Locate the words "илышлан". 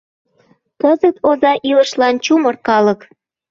1.69-2.15